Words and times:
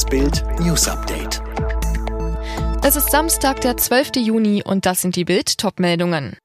Das 0.00 0.08
Bild 0.08 0.42
News 0.60 0.88
Update. 0.88 1.42
Es 2.82 2.96
ist 2.96 3.10
Samstag, 3.10 3.60
der 3.60 3.76
12. 3.76 4.12
Juni 4.16 4.62
und 4.64 4.86
das 4.86 5.02
sind 5.02 5.14
die 5.14 5.26
Bild 5.26 5.58
Topmeldungen. 5.58 6.38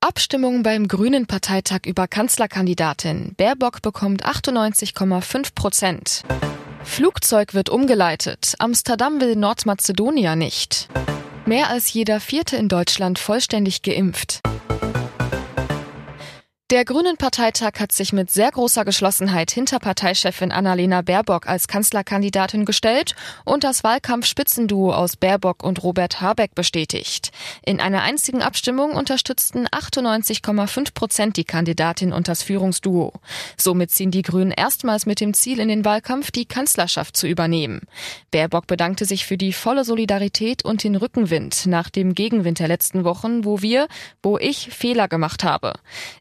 Abstimmung 0.00 0.62
beim 0.62 0.86
Grünen 0.86 1.26
Parteitag 1.26 1.86
über 1.86 2.06
Kanzlerkandidatin. 2.06 3.34
Baerbock 3.36 3.82
bekommt 3.82 4.24
98,5 4.24 5.56
Prozent. 5.56 6.22
Flugzeug 6.84 7.52
wird 7.52 7.68
umgeleitet. 7.68 8.54
Amsterdam 8.60 9.20
will 9.20 9.34
Nordmazedonier 9.34 10.36
nicht. 10.36 10.86
Mehr 11.46 11.70
als 11.70 11.92
jeder 11.92 12.20
Vierte 12.20 12.56
in 12.56 12.68
Deutschland 12.68 13.18
vollständig 13.18 13.82
geimpft. 13.82 14.40
Der 16.70 16.84
Grünen 16.84 17.16
Parteitag 17.16 17.80
hat 17.80 17.92
sich 17.92 18.12
mit 18.12 18.30
sehr 18.30 18.50
großer 18.50 18.84
Geschlossenheit 18.84 19.50
hinter 19.50 19.78
Parteichefin 19.78 20.52
Annalena 20.52 21.00
Baerbock 21.00 21.46
als 21.48 21.66
Kanzlerkandidatin 21.66 22.66
gestellt 22.66 23.14
und 23.46 23.64
das 23.64 23.84
Wahlkampfspitzenduo 23.84 24.92
aus 24.92 25.16
Baerbock 25.16 25.62
und 25.62 25.82
Robert 25.82 26.20
Habeck 26.20 26.54
bestätigt. 26.54 27.30
In 27.64 27.80
einer 27.80 28.02
einzigen 28.02 28.42
Abstimmung 28.42 28.90
unterstützten 28.90 29.66
98,5 29.68 30.92
Prozent 30.92 31.38
die 31.38 31.44
Kandidatin 31.44 32.12
und 32.12 32.28
das 32.28 32.42
Führungsduo. 32.42 33.14
Somit 33.56 33.90
ziehen 33.90 34.10
die 34.10 34.20
Grünen 34.20 34.50
erstmals 34.50 35.06
mit 35.06 35.22
dem 35.22 35.32
Ziel 35.32 35.60
in 35.60 35.68
den 35.68 35.86
Wahlkampf, 35.86 36.32
die 36.32 36.44
Kanzlerschaft 36.44 37.16
zu 37.16 37.26
übernehmen. 37.26 37.80
Baerbock 38.30 38.66
bedankte 38.66 39.06
sich 39.06 39.24
für 39.24 39.38
die 39.38 39.54
volle 39.54 39.84
Solidarität 39.84 40.66
und 40.66 40.84
den 40.84 40.96
Rückenwind 40.96 41.64
nach 41.64 41.88
dem 41.88 42.14
Gegenwind 42.14 42.58
der 42.58 42.68
letzten 42.68 43.04
Wochen, 43.04 43.46
wo 43.46 43.62
wir, 43.62 43.88
wo 44.22 44.36
ich 44.36 44.68
Fehler 44.68 45.08
gemacht 45.08 45.44
habe. 45.44 45.72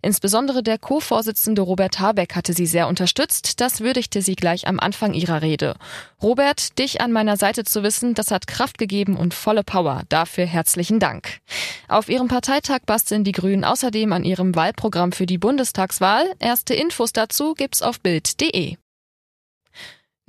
Insbesondere 0.01 0.36
Insbesondere 0.37 0.61
der 0.61 0.77
Co-Vorsitzende 0.77 1.63
Robert 1.63 1.99
Habeck 1.99 2.35
hatte 2.35 2.53
sie 2.53 2.67
sehr 2.67 2.87
unterstützt. 2.87 3.59
Das 3.59 3.81
würdigte 3.81 4.21
sie 4.21 4.35
gleich 4.35 4.67
am 4.67 4.79
Anfang 4.79 5.15
ihrer 5.15 5.41
Rede. 5.41 5.73
Robert, 6.21 6.77
dich 6.77 7.01
an 7.01 7.11
meiner 7.11 7.37
Seite 7.37 7.63
zu 7.63 7.81
wissen, 7.81 8.13
das 8.13 8.29
hat 8.29 8.45
Kraft 8.45 8.77
gegeben 8.77 9.17
und 9.17 9.33
volle 9.33 9.63
Power. 9.63 10.03
Dafür 10.09 10.45
herzlichen 10.45 10.99
Dank. 10.99 11.39
Auf 11.87 12.07
ihrem 12.07 12.27
Parteitag 12.27 12.81
basteln 12.85 13.23
die 13.23 13.31
Grünen 13.31 13.63
außerdem 13.63 14.13
an 14.13 14.23
ihrem 14.23 14.53
Wahlprogramm 14.53 15.11
für 15.11 15.25
die 15.25 15.39
Bundestagswahl. 15.39 16.31
Erste 16.37 16.75
Infos 16.75 17.13
dazu 17.13 17.55
gibt's 17.55 17.81
auf 17.81 17.99
Bild.de. 17.99 18.77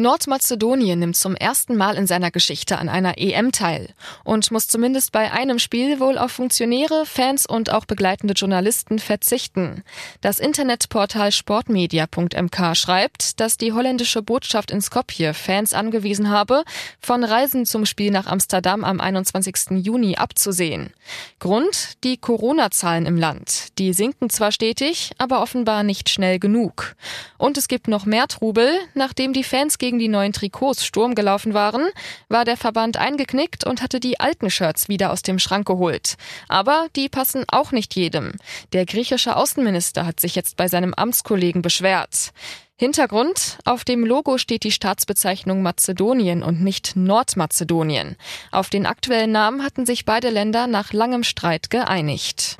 Nordmazedonien 0.01 1.01
nimmt 1.01 1.17
zum 1.17 1.35
ersten 1.35 1.75
Mal 1.75 1.97
in 1.97 2.07
seiner 2.07 2.31
Geschichte 2.31 2.79
an 2.79 2.89
einer 2.89 3.19
EM 3.19 3.51
teil 3.51 3.89
und 4.23 4.49
muss 4.53 4.69
zumindest 4.69 5.11
bei 5.11 5.33
einem 5.33 5.59
Spiel 5.59 5.99
wohl 5.99 6.19
auf 6.19 6.31
Funktionäre, 6.31 7.05
Fans 7.05 7.47
und 7.47 7.73
auch 7.73 7.85
begleitende 7.85 8.35
Journalisten 8.35 9.01
verzichten. 9.01 9.83
Das 10.21 10.39
Internetportal 10.39 11.33
sportmedia.mk 11.33 12.77
schreibt, 12.77 13.41
dass 13.41 13.57
die 13.57 13.73
holländische 13.73 14.23
Botschaft 14.23 14.71
in 14.71 14.81
Skopje 14.81 15.35
Fans 15.35 15.75
angewiesen 15.75 16.31
habe, 16.31 16.63
von 17.01 17.25
Reisen 17.25 17.67
zum 17.67 17.85
Spiel 17.85 18.13
nach 18.13 18.29
Amsterdam 18.29 18.85
am 18.85 19.01
21. 19.01 19.85
Juni 19.85 20.15
abzusehen. 20.15 20.93
Grund? 21.41 22.05
Die 22.05 22.19
Corona-Zahlen 22.19 23.05
im 23.05 23.17
Land. 23.17 23.77
Die 23.81 23.93
sinken 23.93 24.31
zwar 24.31 24.53
stetig, 24.53 25.11
aber 25.19 25.43
offenbar 25.43 25.83
nicht 25.83 26.09
schnell 26.09 26.39
genug. 26.39 26.95
Und 27.37 27.59
es 27.59 27.67
gibt 27.67 27.89
noch 27.89 28.07
mehr 28.07 28.29
Trubel, 28.29 28.79
nachdem 28.95 29.33
die 29.33 29.43
Fans 29.43 29.79
gegen 29.79 29.88
gegen 29.89 29.99
die 29.99 30.09
neuen 30.09 30.35
Trikots 30.35 30.85
Sturm 30.85 31.15
gelaufen 31.15 31.55
waren, 31.55 31.89
war 32.29 32.45
der 32.45 32.59
Verband 32.59 32.99
eingeknickt 32.99 33.65
und 33.65 33.81
hatte 33.81 34.01
die 34.01 34.21
alten 34.21 34.51
Shirts 34.51 34.91
wieder 34.91 35.11
aus 35.11 35.23
dem 35.23 35.39
Schrank 35.39 35.67
geholt. 35.67 36.17
Aber 36.47 36.89
die 36.95 37.09
passen 37.09 37.45
auch 37.51 37.73
nicht 37.73 37.95
jedem. 37.95 38.33
Der 38.75 38.85
griechische 38.85 39.35
Außenminister 39.35 40.05
hat 40.05 40.21
sich 40.21 40.35
jetzt 40.35 40.59
bei 40.59 40.69
seinem 40.69 40.93
Amtskollegen 40.93 41.63
beschwert. 41.63 42.33
Hintergrund, 42.77 43.57
auf 43.65 43.85
dem 43.85 44.05
Logo 44.05 44.37
steht 44.37 44.63
die 44.63 44.73
Staatsbezeichnung 44.73 45.63
Mazedonien 45.63 46.43
und 46.43 46.61
nicht 46.63 46.95
Nordmazedonien. 46.95 48.17
Auf 48.53 48.69
den 48.69 48.85
aktuellen 48.85 49.33
Namen 49.33 49.65
hatten 49.65 49.87
sich 49.87 50.05
beide 50.05 50.29
Länder 50.29 50.67
nach 50.67 50.93
langem 50.93 51.25
Streit 51.25 51.71
geeinigt. 51.71 52.59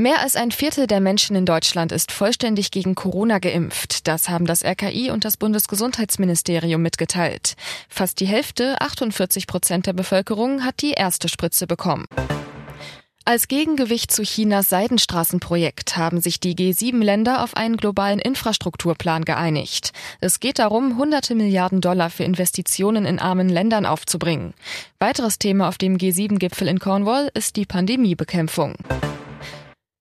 Mehr 0.00 0.20
als 0.20 0.36
ein 0.36 0.52
Viertel 0.52 0.86
der 0.86 1.00
Menschen 1.00 1.34
in 1.34 1.44
Deutschland 1.44 1.90
ist 1.90 2.12
vollständig 2.12 2.70
gegen 2.70 2.94
Corona 2.94 3.40
geimpft. 3.40 4.06
Das 4.06 4.28
haben 4.28 4.46
das 4.46 4.64
RKI 4.64 5.10
und 5.10 5.24
das 5.24 5.36
Bundesgesundheitsministerium 5.36 6.80
mitgeteilt. 6.80 7.56
Fast 7.88 8.20
die 8.20 8.26
Hälfte, 8.26 8.80
48 8.80 9.48
Prozent 9.48 9.86
der 9.86 9.94
Bevölkerung, 9.94 10.64
hat 10.64 10.82
die 10.82 10.92
erste 10.92 11.28
Spritze 11.28 11.66
bekommen. 11.66 12.04
Als 13.24 13.48
Gegengewicht 13.48 14.12
zu 14.12 14.22
Chinas 14.22 14.68
Seidenstraßenprojekt 14.68 15.96
haben 15.96 16.20
sich 16.20 16.38
die 16.38 16.54
G7-Länder 16.54 17.42
auf 17.42 17.56
einen 17.56 17.76
globalen 17.76 18.20
Infrastrukturplan 18.20 19.24
geeinigt. 19.24 19.90
Es 20.20 20.38
geht 20.38 20.60
darum, 20.60 20.96
hunderte 20.96 21.34
Milliarden 21.34 21.80
Dollar 21.80 22.10
für 22.10 22.22
Investitionen 22.22 23.04
in 23.04 23.18
armen 23.18 23.48
Ländern 23.48 23.84
aufzubringen. 23.84 24.54
Weiteres 25.00 25.40
Thema 25.40 25.66
auf 25.66 25.76
dem 25.76 25.98
G7-Gipfel 25.98 26.68
in 26.68 26.78
Cornwall 26.78 27.30
ist 27.34 27.56
die 27.56 27.66
Pandemiebekämpfung. 27.66 28.76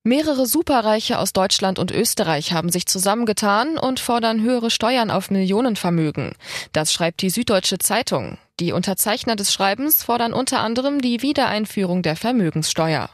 Mehrere 0.08 0.46
Superreiche 0.46 1.20
aus 1.20 1.34
Deutschland 1.34 1.80
und 1.80 1.92
Österreich 1.92 2.54
haben 2.54 2.70
sich 2.70 2.86
zusammengetan 2.86 3.78
und 3.78 4.00
fordern 4.00 4.42
höhere 4.42 4.70
Steuern 4.70 5.12
auf 5.12 5.32
Millionenvermögen. 5.32 6.32
Das 6.72 6.94
schreibt 6.94 7.22
die 7.22 7.30
Süddeutsche 7.30 7.78
Zeitung. 7.78 8.38
Die 8.62 8.72
Unterzeichner 8.72 9.36
des 9.36 9.52
Schreibens 9.52 10.06
fordern 10.06 10.32
unter 10.32 10.62
anderem 10.62 11.02
die 11.02 11.22
Wiedereinführung 11.24 12.04
der 12.04 12.16
Vermögenssteuer. 12.16 13.10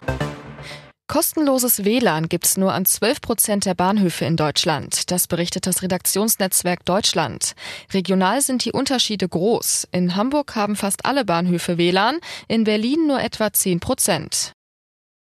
Kostenloses 1.07 1.83
WLAN 1.83 2.29
gibt's 2.29 2.57
nur 2.57 2.73
an 2.73 2.85
12 2.85 3.21
Prozent 3.21 3.65
der 3.65 3.73
Bahnhöfe 3.73 4.25
in 4.25 4.37
Deutschland. 4.37 5.09
Das 5.09 5.27
berichtet 5.27 5.65
das 5.65 5.81
Redaktionsnetzwerk 5.81 6.85
Deutschland. 6.85 7.53
Regional 7.91 8.39
sind 8.41 8.65
die 8.65 8.71
Unterschiede 8.71 9.27
groß. 9.27 9.87
In 9.91 10.15
Hamburg 10.15 10.55
haben 10.55 10.75
fast 10.75 11.07
alle 11.07 11.25
Bahnhöfe 11.25 11.79
WLAN, 11.79 12.19
in 12.47 12.65
Berlin 12.65 13.07
nur 13.07 13.19
etwa 13.19 13.51
10 13.51 13.79
Prozent. 13.79 14.53